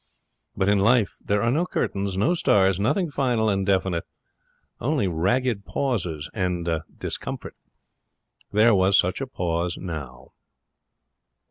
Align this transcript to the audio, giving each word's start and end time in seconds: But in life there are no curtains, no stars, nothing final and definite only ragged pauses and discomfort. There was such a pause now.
But 0.57 0.67
in 0.67 0.79
life 0.79 1.15
there 1.23 1.43
are 1.43 1.51
no 1.51 1.67
curtains, 1.67 2.17
no 2.17 2.33
stars, 2.33 2.79
nothing 2.79 3.11
final 3.11 3.49
and 3.49 3.63
definite 3.63 4.05
only 4.79 5.07
ragged 5.07 5.63
pauses 5.63 6.27
and 6.33 6.67
discomfort. 6.97 7.55
There 8.51 8.73
was 8.73 8.97
such 8.97 9.21
a 9.21 9.27
pause 9.27 9.77
now. 9.77 10.31